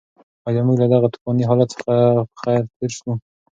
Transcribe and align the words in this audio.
ایا 0.47 0.61
موږ 0.67 0.77
له 0.83 0.87
دغه 0.93 1.07
توپاني 1.13 1.43
حالت 1.49 1.67
څخه 1.73 1.81
په 2.31 2.37
خیر 2.41 2.61
تېر 2.77 2.91
شوو؟ 2.97 3.13